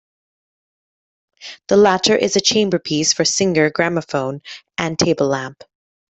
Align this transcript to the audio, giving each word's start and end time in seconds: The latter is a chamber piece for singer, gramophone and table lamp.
The 1.67 1.77
latter 1.77 2.15
is 2.15 2.35
a 2.35 2.41
chamber 2.41 2.79
piece 2.79 3.13
for 3.13 3.23
singer, 3.23 3.69
gramophone 3.69 4.41
and 4.75 4.97
table 4.97 5.27
lamp. 5.27 5.63